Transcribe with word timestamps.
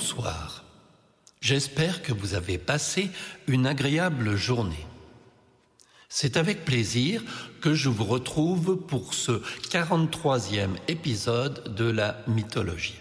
Bonsoir. 0.00 0.64
J'espère 1.42 2.00
que 2.00 2.14
vous 2.14 2.32
avez 2.32 2.56
passé 2.56 3.10
une 3.46 3.66
agréable 3.66 4.34
journée. 4.34 4.86
C'est 6.08 6.38
avec 6.38 6.64
plaisir 6.64 7.22
que 7.60 7.74
je 7.74 7.90
vous 7.90 8.04
retrouve 8.04 8.78
pour 8.78 9.12
ce 9.12 9.42
43e 9.68 10.70
épisode 10.88 11.74
de 11.74 11.84
la 11.84 12.16
mythologie. 12.26 12.98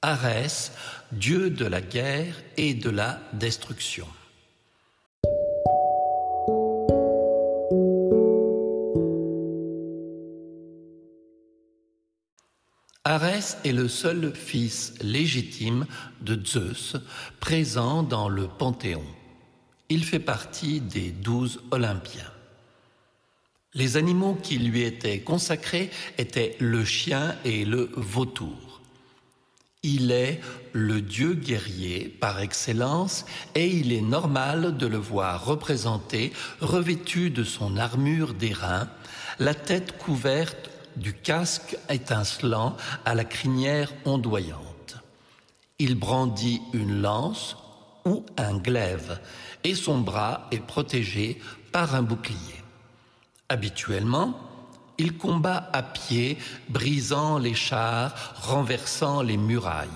Arès, 0.00 0.70
dieu 1.10 1.50
de 1.50 1.64
la 1.64 1.80
guerre 1.80 2.36
et 2.56 2.74
de 2.74 2.90
la 2.90 3.20
destruction. 3.32 4.06
Arès 13.08 13.56
est 13.64 13.70
le 13.70 13.86
seul 13.86 14.34
fils 14.34 14.94
légitime 15.00 15.86
de 16.22 16.36
Zeus 16.44 16.96
présent 17.38 18.02
dans 18.02 18.28
le 18.28 18.48
Panthéon. 18.48 19.04
Il 19.88 20.04
fait 20.04 20.18
partie 20.18 20.80
des 20.80 21.12
douze 21.12 21.60
Olympiens. 21.70 22.32
Les 23.74 23.96
animaux 23.96 24.36
qui 24.42 24.58
lui 24.58 24.82
étaient 24.82 25.20
consacrés 25.20 25.90
étaient 26.18 26.56
le 26.58 26.84
chien 26.84 27.36
et 27.44 27.64
le 27.64 27.90
vautour. 27.94 28.80
Il 29.84 30.10
est 30.10 30.40
le 30.72 31.00
dieu 31.00 31.34
guerrier 31.34 32.08
par 32.08 32.40
excellence 32.40 33.24
et 33.54 33.68
il 33.68 33.92
est 33.92 34.00
normal 34.00 34.76
de 34.76 34.86
le 34.88 34.98
voir 34.98 35.44
représenté 35.44 36.32
revêtu 36.60 37.30
de 37.30 37.44
son 37.44 37.76
armure 37.76 38.34
d'airain, 38.34 38.88
la 39.38 39.54
tête 39.54 39.96
couverte 39.96 40.70
du 40.96 41.12
casque 41.12 41.76
étincelant 41.88 42.76
à 43.04 43.14
la 43.14 43.24
crinière 43.24 43.92
ondoyante. 44.04 44.96
Il 45.78 45.94
brandit 45.94 46.60
une 46.72 47.00
lance 47.00 47.56
ou 48.04 48.24
un 48.36 48.56
glaive 48.56 49.20
et 49.64 49.74
son 49.74 49.98
bras 49.98 50.46
est 50.50 50.64
protégé 50.64 51.40
par 51.72 51.94
un 51.94 52.02
bouclier. 52.02 52.62
Habituellement, 53.48 54.34
il 54.98 55.18
combat 55.18 55.68
à 55.72 55.82
pied, 55.82 56.38
brisant 56.68 57.38
les 57.38 57.54
chars, 57.54 58.14
renversant 58.36 59.22
les 59.22 59.36
murailles. 59.36 59.88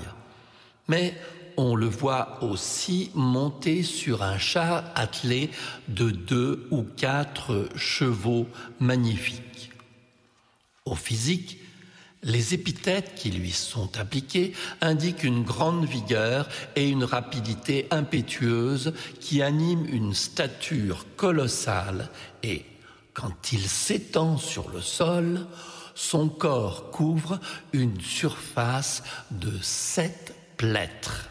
Mais 0.88 1.14
on 1.56 1.74
le 1.74 1.86
voit 1.86 2.42
aussi 2.42 3.10
monter 3.14 3.82
sur 3.82 4.22
un 4.22 4.38
char 4.38 4.84
attelé 4.94 5.50
de 5.88 6.10
deux 6.10 6.66
ou 6.70 6.82
quatre 6.82 7.68
chevaux 7.76 8.46
magnifiques. 8.78 9.69
Au 10.90 10.96
physique, 10.96 11.60
les 12.24 12.52
épithètes 12.52 13.14
qui 13.14 13.30
lui 13.30 13.52
sont 13.52 13.96
appliquées 13.96 14.54
indiquent 14.80 15.22
une 15.22 15.44
grande 15.44 15.84
vigueur 15.84 16.48
et 16.74 16.88
une 16.88 17.04
rapidité 17.04 17.86
impétueuse 17.92 18.92
qui 19.20 19.40
animent 19.40 19.86
une 19.86 20.14
stature 20.14 21.06
colossale 21.16 22.08
et, 22.42 22.66
quand 23.14 23.52
il 23.52 23.68
s'étend 23.68 24.36
sur 24.36 24.68
le 24.70 24.80
sol, 24.80 25.46
son 25.94 26.28
corps 26.28 26.90
couvre 26.90 27.38
une 27.72 28.00
surface 28.00 29.04
de 29.30 29.52
sept 29.62 30.34
plêtres. 30.56 31.28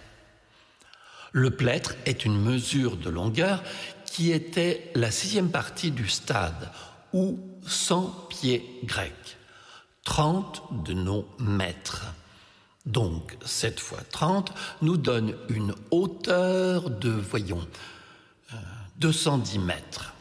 Le 1.34 1.52
plêtre 1.52 1.96
est 2.06 2.24
une 2.24 2.42
mesure 2.42 2.96
de 2.96 3.10
longueur 3.10 3.62
qui 4.06 4.32
était 4.32 4.90
la 4.96 5.12
sixième 5.12 5.52
partie 5.52 5.92
du 5.92 6.08
stade, 6.08 6.72
ou 7.12 7.38
100 7.68 8.28
pieds 8.30 8.64
grecs. 8.86 9.39
30 10.10 10.64
de 10.86 10.94
nos 10.94 11.24
mètres. 11.38 12.08
Donc 12.88 13.38
7 13.46 13.80
fois 13.80 14.00
30 14.10 14.52
nous 14.82 14.98
donne 14.98 15.36
une 15.50 15.76
hauteur 15.92 16.90
de, 16.90 17.12
voyons, 17.12 17.66
210 18.98 19.58
euh, 19.58 19.62
mètres. 19.62 20.14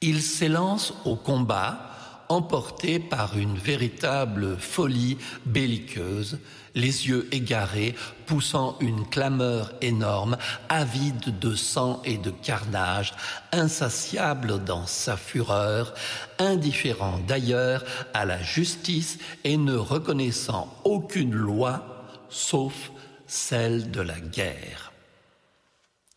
Il 0.00 0.22
s'élance 0.22 0.92
au 1.04 1.14
combat 1.14 1.91
emporté 2.32 2.98
par 2.98 3.36
une 3.36 3.58
véritable 3.58 4.56
folie 4.56 5.18
belliqueuse, 5.44 6.38
les 6.74 7.08
yeux 7.08 7.28
égarés, 7.30 7.94
poussant 8.24 8.78
une 8.80 9.06
clameur 9.06 9.70
énorme, 9.82 10.38
avide 10.70 11.38
de 11.38 11.54
sang 11.54 12.00
et 12.06 12.16
de 12.16 12.30
carnage, 12.30 13.12
insatiable 13.52 14.64
dans 14.64 14.86
sa 14.86 15.18
fureur, 15.18 15.92
indifférent 16.38 17.20
d'ailleurs 17.28 17.84
à 18.14 18.24
la 18.24 18.42
justice 18.42 19.18
et 19.44 19.58
ne 19.58 19.76
reconnaissant 19.76 20.74
aucune 20.84 21.34
loi 21.34 22.06
sauf 22.30 22.92
celle 23.26 23.90
de 23.90 24.00
la 24.00 24.18
guerre. 24.20 24.92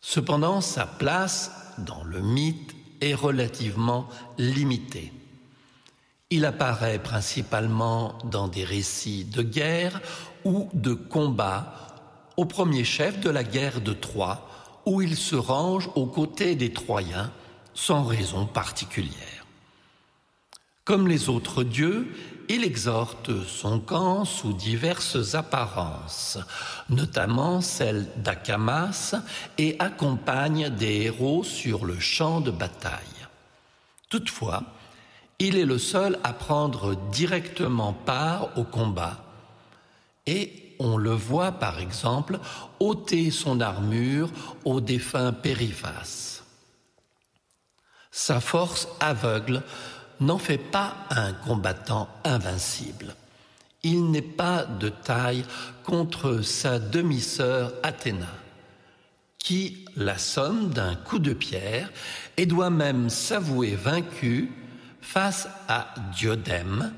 Cependant, 0.00 0.62
sa 0.62 0.86
place 0.86 1.50
dans 1.76 2.04
le 2.04 2.22
mythe 2.22 2.74
est 3.02 3.14
relativement 3.14 4.08
limitée. 4.38 5.12
Il 6.36 6.44
apparaît 6.44 6.98
principalement 6.98 8.18
dans 8.24 8.46
des 8.46 8.62
récits 8.62 9.24
de 9.24 9.40
guerre 9.40 10.02
ou 10.44 10.68
de 10.74 10.92
combat, 10.92 11.72
au 12.36 12.44
premier 12.44 12.84
chef 12.84 13.18
de 13.20 13.30
la 13.30 13.42
guerre 13.42 13.80
de 13.80 13.94
Troie, 13.94 14.46
où 14.84 15.00
il 15.00 15.16
se 15.16 15.34
range 15.34 15.88
aux 15.94 16.04
côtés 16.04 16.54
des 16.54 16.74
Troyens 16.74 17.32
sans 17.72 18.04
raison 18.04 18.44
particulière. 18.44 19.46
Comme 20.84 21.08
les 21.08 21.30
autres 21.30 21.64
dieux, 21.64 22.14
il 22.50 22.64
exhorte 22.64 23.30
son 23.46 23.80
camp 23.80 24.26
sous 24.26 24.52
diverses 24.52 25.34
apparences, 25.34 26.36
notamment 26.90 27.62
celle 27.62 28.08
d'Akamas, 28.18 29.14
et 29.56 29.74
accompagne 29.78 30.68
des 30.68 31.04
héros 31.04 31.44
sur 31.44 31.86
le 31.86 31.98
champ 31.98 32.42
de 32.42 32.50
bataille. 32.50 33.00
Toutefois, 34.10 34.75
il 35.38 35.56
est 35.56 35.64
le 35.64 35.78
seul 35.78 36.18
à 36.24 36.32
prendre 36.32 36.94
directement 37.10 37.92
part 37.92 38.56
au 38.56 38.64
combat. 38.64 39.18
Et 40.26 40.74
on 40.78 40.96
le 40.96 41.12
voit 41.12 41.52
par 41.52 41.78
exemple 41.78 42.38
ôter 42.80 43.30
son 43.30 43.60
armure 43.60 44.30
au 44.64 44.80
défunt 44.80 45.32
Périphas. 45.32 46.42
Sa 48.10 48.40
force 48.40 48.88
aveugle 49.00 49.62
n'en 50.20 50.38
fait 50.38 50.58
pas 50.58 50.96
un 51.10 51.32
combattant 51.32 52.08
invincible. 52.24 53.14
Il 53.82 54.10
n'est 54.10 54.22
pas 54.22 54.64
de 54.64 54.88
taille 54.88 55.44
contre 55.84 56.40
sa 56.40 56.78
demi-sœur 56.78 57.72
Athéna, 57.82 58.32
qui 59.38 59.84
la 59.96 60.18
somme 60.18 60.70
d'un 60.70 60.94
coup 60.94 61.18
de 61.18 61.34
pierre 61.34 61.90
et 62.36 62.46
doit 62.46 62.70
même 62.70 63.10
s'avouer 63.10 63.76
vaincue 63.76 64.50
face 65.06 65.48
à 65.68 65.94
Diodème, 66.12 66.92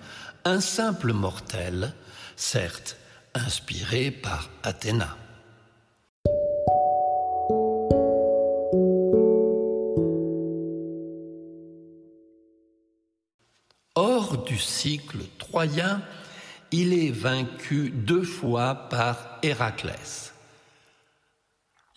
un 0.46 0.60
simple 0.60 1.12
mortel, 1.12 1.92
certes 2.36 2.96
inspiré 3.34 4.10
par 4.10 4.48
Athéna. 4.62 5.14
Hors 13.94 14.42
du 14.44 14.56
cycle 14.56 15.18
troyen, 15.38 16.00
il 16.72 16.94
est 16.94 17.12
vaincu 17.12 17.90
deux 17.90 18.24
fois 18.24 18.88
par 18.88 19.38
Héraclès. 19.42 20.32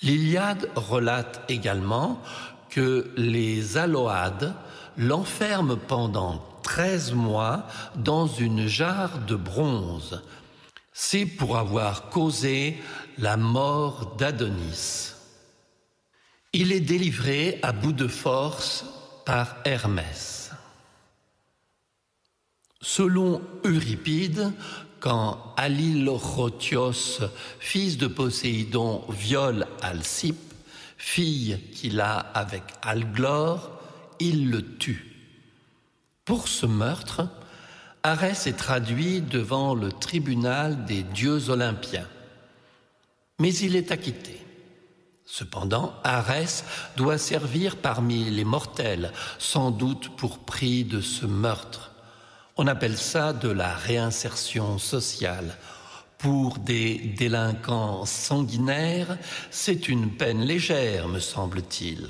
L'Iliade 0.02 0.69
relate 0.75 1.42
également 1.48 2.22
que 2.69 3.12
les 3.16 3.78
Aloades 3.78 4.54
l'enferme 4.98 5.78
pendant 5.78 6.44
13 6.64 7.14
mois 7.14 7.66
dans 7.96 8.28
une 8.28 8.68
jarre 8.68 9.20
de 9.20 9.36
bronze. 9.36 10.22
C'est 10.94 11.26
pour 11.26 11.58
avoir 11.58 12.10
causé 12.10 12.78
la 13.18 13.38
mort 13.38 14.16
d'Adonis. 14.18 15.14
Il 16.54 16.72
est 16.72 16.82
délivré 16.82 17.60
à 17.64 17.72
bout 17.72 17.94
de 17.94 18.08
force 18.08 18.86
par 19.26 19.56
Hermès. 19.64 20.52
Selon 22.82 23.42
Euripide, 23.64 24.52
quand 25.00 25.54
Alilochotios, 25.56 27.22
fils 27.60 27.98
de 27.98 28.08
Poséidon, 28.08 29.04
viole 29.10 29.68
Alcippe, 29.82 30.54
fille 30.98 31.60
qu'il 31.74 32.00
a 32.00 32.18
avec 32.18 32.64
Alglore, 32.82 33.81
il 34.21 34.50
le 34.50 34.77
tue. 34.77 35.06
Pour 36.25 36.47
ce 36.47 36.65
meurtre, 36.65 37.27
Arès 38.03 38.47
est 38.47 38.57
traduit 38.57 39.21
devant 39.21 39.75
le 39.75 39.91
tribunal 39.91 40.85
des 40.85 41.03
dieux 41.03 41.50
olympiens. 41.50 42.07
Mais 43.39 43.53
il 43.53 43.75
est 43.75 43.91
acquitté. 43.91 44.39
Cependant, 45.25 45.94
Arès 46.03 46.63
doit 46.97 47.18
servir 47.18 47.77
parmi 47.77 48.29
les 48.29 48.44
mortels, 48.44 49.12
sans 49.39 49.71
doute 49.71 50.15
pour 50.18 50.39
prix 50.39 50.83
de 50.83 51.01
ce 51.01 51.25
meurtre. 51.25 51.91
On 52.57 52.68
appelle 52.68 52.97
ça 52.97 53.33
de 53.33 53.50
la 53.50 53.73
réinsertion 53.73 54.77
sociale. 54.77 55.57
Pour 56.18 56.59
des 56.59 56.97
délinquants 57.18 58.06
sanguinaires, 58.06 59.18
c'est 59.50 59.88
une 59.88 60.12
peine 60.12 60.41
légère, 60.41 61.07
me 61.07 61.19
semble-t-il. 61.19 62.09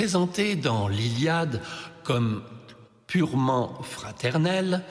Présenté 0.00 0.56
dans 0.56 0.88
l'Iliade 0.88 1.60
comme 2.04 2.42
purement 3.06 3.82
fraternels, 3.82 4.82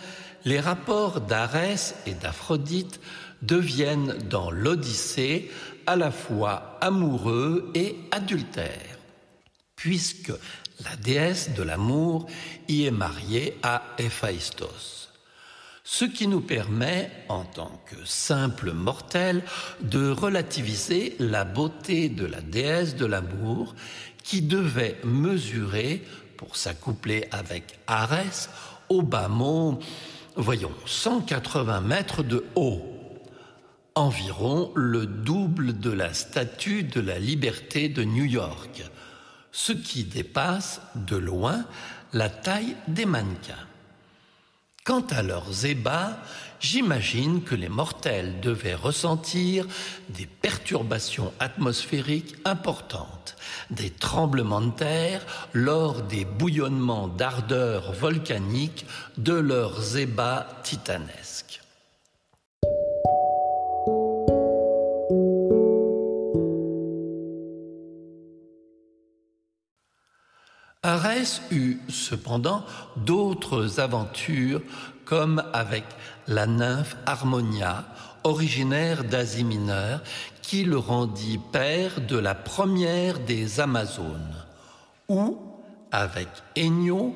les 0.46 0.60
rapports 0.60 1.20
d'Arès 1.20 1.96
et 2.06 2.14
d'Aphrodite 2.14 3.00
deviennent 3.42 4.20
dans 4.30 4.52
l'Odyssée 4.52 5.50
à 5.88 5.96
la 5.96 6.12
fois 6.12 6.78
amoureux 6.80 7.72
et 7.74 7.96
adultères, 8.12 9.00
puisque 9.76 10.32
la 10.84 10.96
déesse 10.98 11.56
de 11.56 11.64
l'amour 11.64 12.28
y 12.68 12.84
est 12.86 12.92
mariée 12.92 13.58
à 13.64 13.82
Héphaïstos. 13.98 15.09
Ce 15.92 16.06
qui 16.06 16.28
nous 16.28 16.40
permet, 16.40 17.10
en 17.30 17.44
tant 17.44 17.82
que 17.88 17.96
simple 18.06 18.74
mortel, 18.74 19.42
de 19.82 20.12
relativiser 20.12 21.16
la 21.18 21.46
beauté 21.46 22.10
de 22.10 22.28
la 22.28 22.42
déesse 22.42 22.96
de 22.96 23.08
l'amour 23.08 23.74
qui 24.24 24.44
devait 24.44 24.98
mesurer 25.04 26.06
pour 26.38 26.58
s'accoupler 26.58 27.28
avec 27.32 27.80
Arès 27.88 28.52
au 28.90 29.02
bas 29.02 29.30
mont, 29.30 29.80
voyons, 30.36 30.72
180 30.86 31.82
mètres 31.82 32.22
de 32.22 32.46
haut, 32.54 32.84
environ 33.96 34.72
le 34.76 35.08
double 35.08 35.80
de 35.80 35.90
la 35.90 36.14
statue 36.14 36.84
de 36.84 37.02
la 37.02 37.18
liberté 37.18 37.90
de 37.90 38.04
New 38.04 38.26
York, 38.26 38.84
ce 39.52 39.74
qui 39.74 40.04
dépasse 40.04 40.82
de 40.94 41.18
loin 41.18 41.66
la 42.14 42.30
taille 42.30 42.76
des 42.88 43.08
mannequins. 43.08 43.69
Quant 44.86 45.06
à 45.12 45.22
leurs 45.22 45.66
ébats, 45.66 46.18
j'imagine 46.60 47.44
que 47.44 47.56
les 47.56 47.70
mortels 47.70 48.40
devaient 48.40 48.76
ressentir 48.76 49.68
des 50.10 50.26
perturbations 50.26 51.32
atmosphériques 51.40 52.36
importantes, 52.46 53.36
des 53.70 53.90
tremblements 53.90 54.62
de 54.62 54.72
terre 54.72 55.26
lors 55.54 56.02
des 56.02 56.26
bouillonnements 56.26 57.08
d'ardeur 57.08 57.94
volcanique 57.94 58.86
de 59.18 59.34
leurs 59.34 59.98
ébats 59.98 60.48
titanesques. 60.64 61.39
Eut 71.52 71.80
cependant 71.90 72.64
d'autres 72.96 73.82
aventures 73.82 74.62
comme 75.04 75.44
avec 75.54 75.84
la 76.28 76.48
nymphe 76.48 76.96
Harmonia, 77.06 77.86
originaire 78.24 79.04
d'Asie 79.04 79.44
mineure, 79.44 80.02
qui 80.42 80.64
le 80.64 80.78
rendit 80.78 81.40
père 81.52 82.00
de 82.00 82.18
la 82.18 82.36
première 82.36 83.20
des 83.20 83.60
Amazones, 83.60 84.46
ou 85.10 85.38
avec 85.92 86.30
Enyo, 86.58 87.16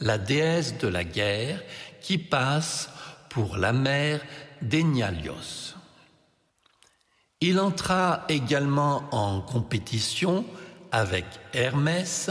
la 0.00 0.18
déesse 0.18 0.76
de 0.78 0.88
la 0.88 1.04
guerre, 1.04 1.62
qui 2.00 2.18
passe 2.18 2.88
pour 3.28 3.56
la 3.56 3.72
mère 3.72 4.20
d'Enyalios. 4.62 5.74
Il 7.40 7.60
entra 7.60 8.24
également 8.28 9.04
en 9.12 9.40
compétition 9.40 10.44
avec 10.90 11.26
Hermès 11.52 12.30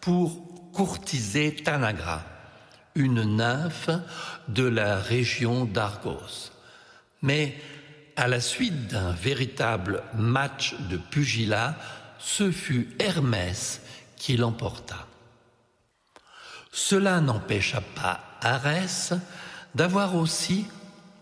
pour 0.00 0.43
courtiser 0.74 1.54
Tanagra, 1.54 2.22
une 2.96 3.36
nymphe 3.36 3.90
de 4.48 4.64
la 4.64 4.98
région 4.98 5.64
d'Argos. 5.64 6.50
Mais 7.22 7.56
à 8.16 8.28
la 8.28 8.40
suite 8.40 8.88
d'un 8.88 9.12
véritable 9.12 10.02
match 10.14 10.74
de 10.90 10.96
pugilat, 10.96 11.76
ce 12.18 12.50
fut 12.50 12.90
Hermès 12.98 13.80
qui 14.16 14.36
l'emporta. 14.36 15.06
Cela 16.72 17.20
n'empêcha 17.20 17.80
pas 17.80 18.20
Arès 18.42 19.14
d'avoir 19.74 20.16
aussi 20.16 20.66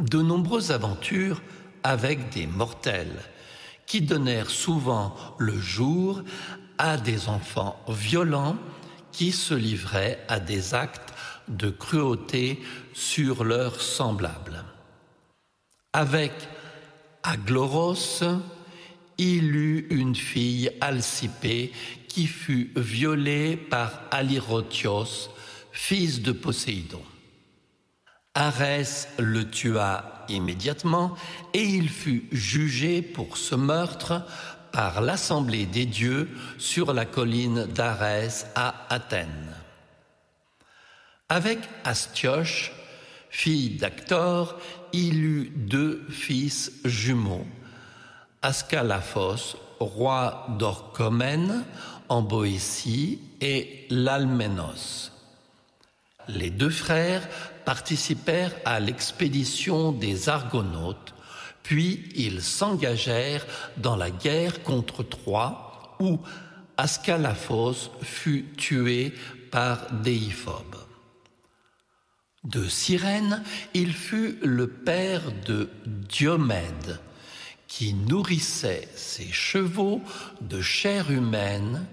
de 0.01 0.21
nombreuses 0.21 0.73
aventures 0.73 1.43
avec 1.85 2.31
des 2.31 2.47
mortels 2.47 3.23
qui 3.87 4.01
donnèrent 4.01 4.51
souvent 4.51 5.15
le 5.39 5.59
jour 5.59 6.23
à 6.79 6.97
des 6.97 7.29
enfants 7.29 7.79
violents 7.89 8.57
qui 9.13 9.33
se 9.33 9.55
livraient 9.55 10.19
à 10.29 10.41
des 10.41 10.75
actes 10.75 11.13
de 11.49 11.71
cruauté 11.71 12.63
sur 12.93 13.45
leurs 13.45 13.81
semblables. 13.81 14.65
Avec 15.93 16.33
Agloros, 17.23 18.25
il 19.19 19.55
eut 19.55 19.87
une 19.91 20.17
fille 20.17 20.71
Alcipée 20.81 21.73
qui 22.09 22.27
fut 22.27 22.73
violée 22.77 23.57
par 23.57 24.03
Alirotios, 24.11 25.31
fils 25.71 26.23
de 26.23 26.33
Poséidon. 26.33 27.03
Arès 28.35 29.09
le 29.19 29.49
tua 29.51 30.25
immédiatement 30.29 31.15
et 31.53 31.63
il 31.63 31.91
fut 31.91 32.29
jugé 32.33 33.03
pour 33.03 33.37
ce 33.37 33.55
meurtre 33.55 34.25
par 34.73 35.01
l'Assemblée 35.01 35.67
des 35.67 35.87
dieux 35.87 36.29
sur 36.59 36.93
la 36.93 37.05
colline 37.05 37.67
d'Arès 37.67 38.47
à 38.55 38.87
Athènes. 38.89 39.55
Avec 41.29 41.59
Astioche, 41.85 42.73
fille 43.31 43.77
d'Actor, 43.77 44.59
il 44.93 45.25
eut 45.25 45.53
deux 45.55 46.05
fils 46.11 46.73
jumeaux, 46.85 47.47
Ascalaphos, 48.43 49.57
roi 49.79 50.47
d'Orchomène 50.59 51.65
en 52.09 52.23
Boétie, 52.23 53.21
et 53.41 53.87
l'Alménos. 53.91 55.11
Les 56.29 56.51
deux 56.51 56.71
frères 56.71 57.29
participèrent 57.65 58.55
à 58.65 58.79
l'expédition 58.79 59.93
des 59.93 60.29
Argonautes 60.29 61.15
puis 61.63 62.09
ils 62.15 62.43
s'engagèrent 62.43 63.47
dans 63.77 63.97
la 63.97 64.11
guerre 64.11 64.63
contre 64.63 65.03
Troie, 65.03 65.97
où 66.01 66.19
Ascalaphos 66.77 67.91
fut 68.03 68.47
tué 68.57 69.15
par 69.51 69.93
Déiphobe. 69.93 70.77
De 72.45 72.69
Cyrène, 72.69 73.45
il 73.73 73.93
fut 73.93 74.39
le 74.43 74.67
père 74.67 75.31
de 75.47 75.71
Diomède, 75.87 76.99
qui 77.69 77.95
nourrissait 77.95 78.89
ses 78.97 79.31
chevaux 79.31 80.03
de 80.41 80.61
chair 80.61 81.11
humaine 81.11 81.87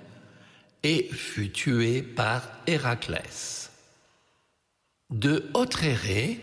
et 0.84 1.08
fut 1.12 1.52
tué 1.52 2.02
par 2.02 2.42
Héraclès. 2.66 3.72
De 5.12 5.50
Autréré, 5.54 6.42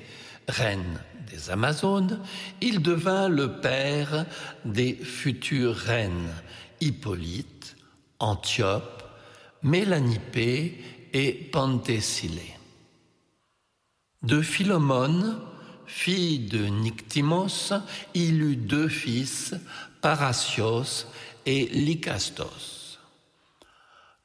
reine 0.49 1.01
des 1.31 1.51
Amazones, 1.51 2.21
il 2.61 2.83
devint 2.83 3.29
le 3.29 3.61
père 3.61 4.27
des 4.65 4.95
futures 4.95 5.75
reines 5.75 6.33
Hippolyte, 6.81 7.77
Antiope, 8.19 9.03
Mélanipée 9.63 10.79
et 11.13 11.33
Penthessilée. 11.33 12.57
De 14.23 14.41
Philomone, 14.43 15.39
fille 15.87 16.41
de 16.41 16.67
Nyctimos, 16.67 17.73
il 18.15 18.43
eut 18.43 18.57
deux 18.57 18.89
fils, 18.89 19.55
Parasios 20.01 21.07
et 21.47 21.67
Lycastos. 21.67 22.99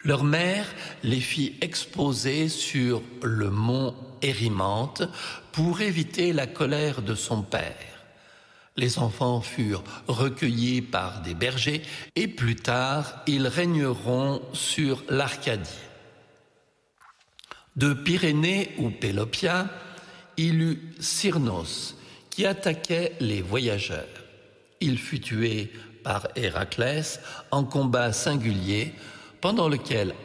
Leur 0.04 0.24
mère 0.24 0.66
les 1.04 1.20
fit 1.20 1.58
exposer 1.62 2.50
sur 2.50 3.04
le 3.22 3.52
mont 3.52 3.96
Pour 5.52 5.82
éviter 5.82 6.34
la 6.34 6.48
colère 6.48 7.02
de 7.02 7.16
son 7.16 7.42
père. 7.42 7.76
Les 8.78 9.00
enfants 9.00 9.42
furent 9.42 9.84
recueillis 10.08 10.82
par 10.82 11.22
des 11.22 11.34
bergers 11.34 11.82
et 12.16 12.28
plus 12.28 12.56
tard 12.56 13.22
ils 13.28 13.48
régneront 13.48 14.42
sur 14.54 15.04
l'Arcadie. 15.10 15.70
De 17.76 17.94
Pyrénées 17.94 18.72
ou 18.78 18.90
Pélopia, 18.90 19.68
il 20.38 20.62
eut 20.62 20.94
Cyrnos 21.00 21.96
qui 22.30 22.46
attaquait 22.46 23.14
les 23.20 23.42
voyageurs. 23.42 24.08
Il 24.80 24.98
fut 24.98 25.20
tué 25.20 25.72
par 26.04 26.28
Héraclès 26.36 27.20
en 27.52 27.64
combat 27.64 28.14
singulier 28.14 28.94
pendant 29.42 29.68
lequel 29.68 30.16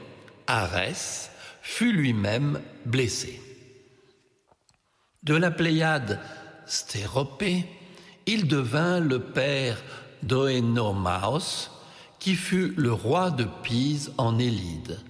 Arès 0.46 1.30
fut 1.62 1.92
lui-même 1.92 2.60
blessé. 2.84 3.40
De 5.26 5.34
la 5.34 5.50
Pléiade 5.50 6.20
Stéropée, 6.66 7.64
il 8.26 8.46
devint 8.46 9.00
le 9.00 9.18
père 9.18 9.76
d'Oenomaos, 10.22 11.68
qui 12.20 12.36
fut 12.36 12.72
le 12.76 12.92
roi 12.92 13.32
de 13.32 13.44
Pise 13.64 14.12
en 14.18 14.38
Élide. 14.38 15.00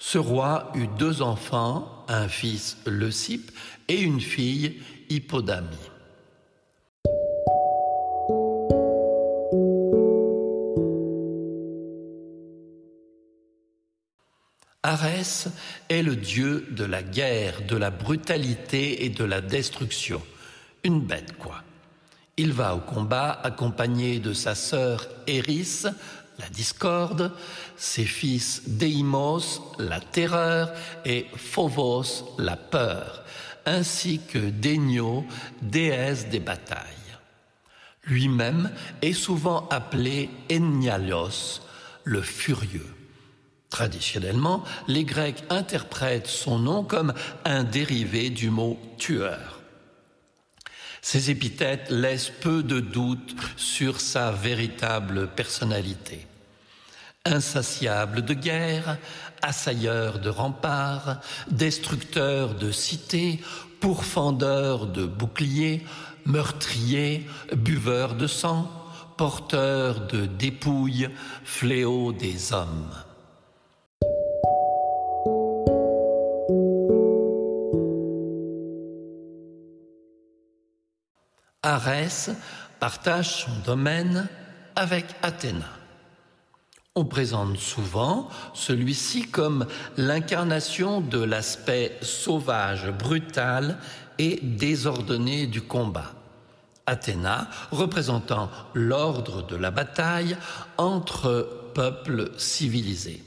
Ce 0.00 0.18
roi 0.18 0.72
eut 0.74 0.88
deux 0.98 1.22
enfants, 1.22 2.04
un 2.08 2.26
fils 2.26 2.78
Leucippe 2.84 3.52
et 3.86 4.00
une 4.00 4.20
fille 4.20 4.82
Hippodamie. 5.08 5.68
Arès 14.84 15.48
est 15.88 16.02
le 16.02 16.14
dieu 16.14 16.66
de 16.70 16.84
la 16.84 17.02
guerre, 17.02 17.62
de 17.66 17.76
la 17.76 17.90
brutalité 17.90 19.04
et 19.04 19.08
de 19.08 19.24
la 19.24 19.40
destruction. 19.40 20.22
Une 20.84 21.00
bête, 21.00 21.36
quoi. 21.36 21.64
Il 22.36 22.52
va 22.52 22.76
au 22.76 22.78
combat 22.78 23.40
accompagné 23.42 24.20
de 24.20 24.32
sa 24.32 24.54
sœur 24.54 25.08
Eris, 25.26 25.82
la 26.38 26.48
discorde, 26.50 27.32
ses 27.76 28.04
fils 28.04 28.62
Deimos, 28.68 29.74
la 29.80 29.98
terreur, 29.98 30.72
et 31.04 31.26
Phobos, 31.34 32.36
la 32.38 32.56
peur, 32.56 33.24
ainsi 33.66 34.20
que 34.20 34.38
Dénio, 34.38 35.24
déesse 35.60 36.28
des 36.28 36.38
batailles. 36.38 36.84
Lui-même 38.04 38.70
est 39.02 39.12
souvent 39.12 39.68
appelé 39.70 40.30
Enialios, 40.48 41.60
le 42.04 42.22
furieux. 42.22 42.94
Traditionnellement, 43.70 44.64
les 44.86 45.04
Grecs 45.04 45.44
interprètent 45.50 46.26
son 46.26 46.58
nom 46.58 46.84
comme 46.84 47.12
un 47.44 47.64
dérivé 47.64 48.30
du 48.30 48.50
mot 48.50 48.78
tueur. 48.96 49.60
Ces 51.02 51.30
épithètes 51.30 51.90
laissent 51.90 52.32
peu 52.40 52.62
de 52.62 52.80
doute 52.80 53.36
sur 53.56 54.00
sa 54.00 54.30
véritable 54.30 55.28
personnalité. 55.28 56.26
Insatiable 57.24 58.22
de 58.22 58.34
guerre, 58.34 58.98
assailleur 59.42 60.18
de 60.18 60.30
remparts, 60.30 61.20
destructeur 61.50 62.54
de 62.54 62.70
cités, 62.70 63.40
pourfendeur 63.80 64.86
de 64.86 65.04
boucliers, 65.04 65.84
meurtrier, 66.24 67.26
buveur 67.54 68.14
de 68.14 68.26
sang, 68.26 68.70
porteur 69.16 70.06
de 70.06 70.26
dépouilles, 70.26 71.08
fléau 71.44 72.12
des 72.12 72.52
hommes. 72.52 72.94
Arès 81.68 82.30
partage 82.80 83.44
son 83.44 83.50
domaine 83.66 84.26
avec 84.74 85.04
Athéna. 85.22 85.66
On 86.94 87.04
présente 87.04 87.58
souvent 87.58 88.30
celui-ci 88.54 89.28
comme 89.30 89.66
l'incarnation 89.98 91.02
de 91.02 91.22
l'aspect 91.22 91.98
sauvage, 92.00 92.90
brutal 92.90 93.76
et 94.18 94.40
désordonné 94.42 95.46
du 95.46 95.60
combat. 95.60 96.14
Athéna 96.86 97.48
représentant 97.70 98.50
l'ordre 98.72 99.46
de 99.46 99.56
la 99.56 99.70
bataille 99.70 100.38
entre 100.78 101.70
peuples 101.74 102.30
civilisés. 102.38 103.22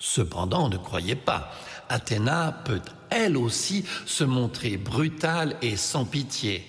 Cependant, 0.00 0.70
ne 0.70 0.78
croyez 0.78 1.14
pas, 1.14 1.52
Athéna 1.90 2.52
peut 2.64 2.80
elle 3.10 3.36
aussi 3.36 3.84
se 4.06 4.24
montrer 4.24 4.78
brutale 4.78 5.56
et 5.60 5.76
sans 5.76 6.06
pitié. 6.06 6.64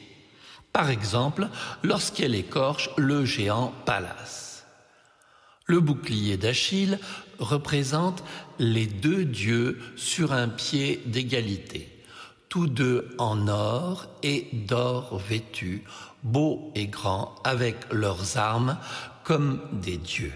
Par 0.73 0.89
exemple, 0.89 1.47
lorsqu'elle 1.81 2.35
écorche 2.35 2.89
le 2.97 3.23
géant 3.25 3.73
Pallas. 3.85 4.63
Le 5.65 5.79
bouclier 5.79 6.35
d'Achille 6.35 7.00
représente 7.39 8.23
les 8.59 8.85
deux 8.85 9.23
dieux 9.23 9.79
sur 9.95 10.33
un 10.33 10.50
pied 10.50 11.01
d'égalité, 11.05 11.88
tous 12.50 12.67
deux 12.67 13.15
en 13.17 13.47
or 13.47 14.07
et 14.23 14.50
d'or 14.51 15.17
vêtus, 15.17 15.83
beaux 16.23 16.71
et 16.75 16.88
grands, 16.88 17.35
avec 17.45 17.77
leurs 17.93 18.38
armes 18.38 18.77
comme 19.23 19.61
des 19.71 19.97
dieux. 19.97 20.33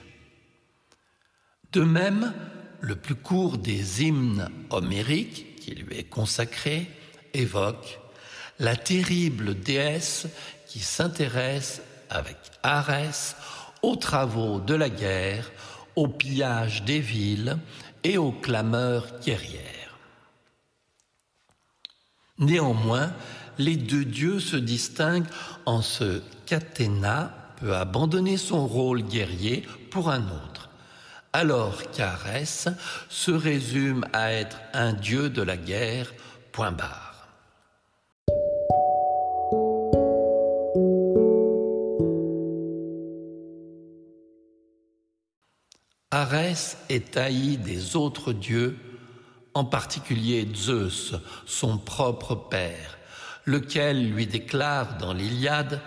De 1.74 1.82
même, 1.82 2.34
le 2.82 2.96
plus 2.96 3.16
court 3.16 3.58
des 3.58 4.04
hymnes 4.04 4.50
homériques 4.70 5.56
qui 5.58 5.76
lui 5.76 5.98
est 5.98 6.10
consacré 6.10 6.90
évoque 7.34 8.00
la 8.60 8.76
terrible 8.76 9.60
déesse 9.60 10.28
qui 10.68 10.80
s'intéresse 10.80 11.82
avec 12.10 12.38
Arès 12.64 13.36
aux 13.82 13.96
travaux 13.96 14.60
de 14.60 14.74
la 14.74 14.90
guerre, 14.90 15.52
au 15.96 16.08
pillage 16.08 16.84
des 16.84 17.00
villes 17.00 17.58
et 18.04 18.18
aux 18.18 18.32
clameurs 18.32 19.20
guerrières. 19.20 19.98
Néanmoins, 22.38 23.14
les 23.58 23.78
deux 23.78 24.06
dieux 24.06 24.40
se 24.40 24.58
distinguent 24.58 25.28
en 25.66 25.82
ce 25.82 26.22
qu'Athéna 26.46 27.54
peut 27.60 27.76
abandonner 27.76 28.38
son 28.38 28.68
rôle 28.68 29.04
guerrier 29.04 29.66
pour 29.90 30.10
un 30.10 30.24
autre 30.24 30.55
alors 31.36 31.82
qu'Arès 31.92 32.70
se 33.10 33.32
résume 33.32 34.06
à 34.14 34.32
être 34.32 34.58
un 34.72 34.94
dieu 34.94 35.30
de 35.30 35.42
la 35.42 35.58
guerre, 35.58 36.14
point 36.54 36.72
barre. 36.72 37.28
Arès 46.10 46.78
est 46.88 47.18
haï 47.18 47.58
des 47.58 47.98
autres 47.98 48.32
dieux, 48.32 48.78
en 49.54 49.66
particulier 49.66 50.48
Zeus, 50.56 51.16
son 51.46 51.78
propre 51.78 52.36
père, 52.36 52.98
lequel 53.44 54.10
lui 54.10 54.26
déclare 54.26 54.98
dans 55.00 55.12
l'Iliade 55.12 55.82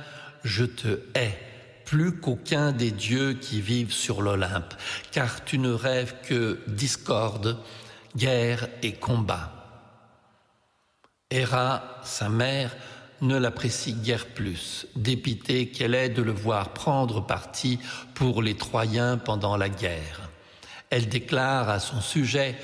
Je 0.44 0.66
te 0.66 1.00
hais 1.14 1.47
plus 1.88 2.12
qu'aucun 2.20 2.72
des 2.72 2.90
dieux 2.90 3.32
qui 3.32 3.62
vivent 3.62 3.94
sur 3.94 4.20
l'Olympe, 4.20 4.74
car 5.10 5.42
tu 5.42 5.58
ne 5.58 5.70
rêves 5.70 6.16
que 6.28 6.60
discorde, 6.66 7.56
guerre 8.14 8.68
et 8.82 8.92
combat. 8.92 9.52
Héra, 11.30 11.82
sa 12.04 12.28
mère, 12.28 12.76
ne 13.22 13.38
l'apprécie 13.38 13.94
guère 13.94 14.26
plus, 14.26 14.86
dépitée 14.96 15.70
qu'elle 15.70 15.94
est 15.94 16.10
de 16.10 16.20
le 16.20 16.32
voir 16.32 16.74
prendre 16.74 17.24
parti 17.24 17.78
pour 18.14 18.42
les 18.42 18.54
Troyens 18.54 19.16
pendant 19.16 19.56
la 19.56 19.70
guerre. 19.70 20.28
Elle 20.90 21.08
déclare 21.08 21.70
à 21.70 21.80
son 21.80 22.02
sujet 22.02 22.54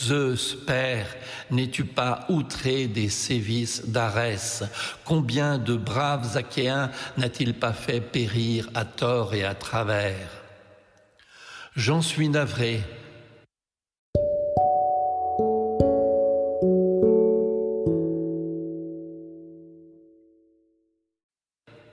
Zeus, 0.00 0.56
Père, 0.66 1.06
n'es-tu 1.50 1.84
pas 1.84 2.26
outré 2.28 2.86
des 2.86 3.08
sévices 3.08 3.86
d'Arès? 3.86 4.64
Combien 5.04 5.58
de 5.58 5.76
braves 5.76 6.36
Achéens 6.36 6.90
n'a-t-il 7.16 7.54
pas 7.54 7.72
fait 7.72 8.00
périr 8.00 8.68
à 8.74 8.84
tort 8.84 9.34
et 9.34 9.44
à 9.44 9.54
travers? 9.54 10.28
J'en 11.74 12.02
suis 12.02 12.28
navré. 12.28 12.82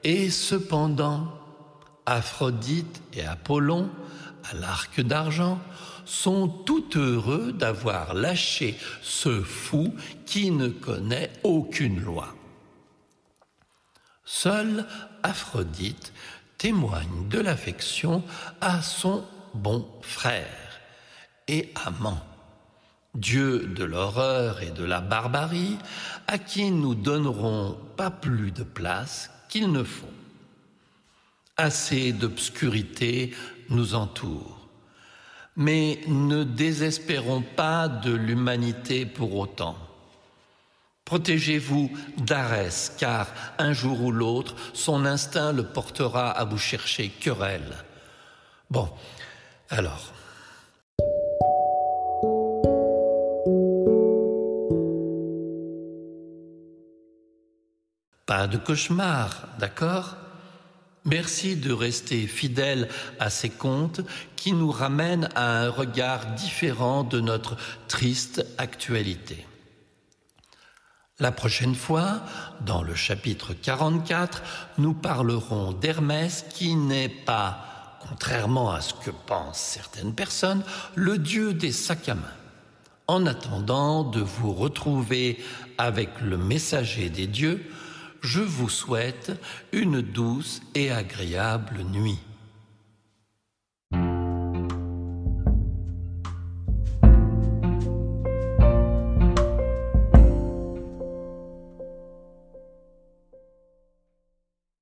Et 0.04 0.30
cependant, 0.30 1.28
Aphrodite 2.06 3.02
et 3.14 3.24
Apollon, 3.24 3.90
à 4.44 4.54
l'arc 4.56 5.02
d'argent, 5.02 5.60
sont 6.06 6.48
tout 6.48 6.98
heureux 6.98 7.52
d'avoir 7.54 8.14
lâché 8.14 8.78
ce 9.02 9.42
fou 9.42 9.94
qui 10.26 10.52
ne 10.52 10.70
connaît 10.70 11.32
aucune 11.44 12.02
loi. 12.02 12.36
Seule 14.26 14.86
Aphrodite 15.24 16.14
témoigne 16.58 17.28
de 17.30 17.40
l'affection 17.40 18.24
à 18.62 18.82
son 18.82 19.24
bon 19.54 19.88
frère 20.02 20.80
et 21.48 21.74
amant, 21.86 22.22
Dieu 23.16 23.66
de 23.66 23.84
l'horreur 23.84 24.62
et 24.62 24.70
de 24.70 24.84
la 24.84 25.02
barbarie, 25.02 25.78
à 26.28 26.38
qui 26.38 26.70
nous 26.70 26.94
donnerons 26.94 27.78
pas 27.98 28.12
plus 28.12 28.52
de 28.52 28.64
place 28.64 29.32
qu'il 29.50 29.72
ne 29.72 29.84
faut. 29.84 30.14
Assez 31.58 32.14
d'obscurité 32.14 33.34
nous 33.70 33.96
entoure. 33.96 34.68
Mais 35.56 36.02
ne 36.08 36.44
désespérons 36.44 37.42
pas 37.42 37.88
de 37.88 38.14
l'humanité 38.14 39.06
pour 39.06 39.36
autant. 39.36 39.76
Protégez-vous 41.06 41.92
d'Arès, 42.18 42.96
car 43.00 43.28
un 43.58 43.74
jour 43.74 44.02
ou 44.04 44.12
l'autre, 44.12 44.56
son 44.74 45.06
instinct 45.06 45.52
le 45.52 45.64
portera 45.64 46.30
à 46.30 46.46
vous 46.46 46.60
chercher 46.60 47.10
querelle. 47.10 47.84
Bon, 48.70 48.88
alors. 49.70 50.14
Pas 58.28 58.46
de 58.46 58.58
cauchemar, 58.58 59.48
d'accord? 59.58 60.16
Merci 61.10 61.56
de 61.56 61.74
rester 61.74 62.28
fidèle 62.28 62.88
à 63.20 63.32
ces 63.32 63.50
contes 63.50 64.02
qui 64.36 64.54
nous 64.54 64.70
ramènent 64.70 65.28
à 65.34 65.64
un 65.64 65.70
regard 65.70 66.28
différent 66.36 67.04
de 67.04 67.20
notre 67.20 67.58
triste 67.88 68.46
actualité. 68.60 69.48
La 71.18 71.32
prochaine 71.32 71.74
fois, 71.74 72.22
dans 72.62 72.84
le 72.84 72.94
chapitre 72.94 73.56
44, 73.56 74.44
nous 74.78 74.94
parlerons 74.94 75.74
d'Hermès 75.74 76.46
qui 76.54 76.76
n'est 76.76 77.10
pas, 77.10 77.98
contrairement 78.08 78.72
à 78.72 78.82
ce 78.82 78.94
que 78.94 79.10
pensent 79.10 79.60
certaines 79.60 80.14
personnes, 80.14 80.64
le 80.94 81.18
dieu 81.18 81.56
des 81.56 81.72
sacs 81.72 82.10
à 82.10 82.16
main. 82.16 82.36
En 83.08 83.26
attendant 83.26 84.04
de 84.04 84.22
vous 84.22 84.54
retrouver 84.54 85.44
avec 85.80 86.22
le 86.22 86.38
messager 86.38 87.10
des 87.10 87.26
dieux, 87.26 87.66
je 88.22 88.42
vous 88.42 88.70
souhaite 88.70 89.32
une 89.72 90.02
douce 90.02 90.62
et 90.76 90.92
agréable 90.92 91.84
nuit. 91.84 92.20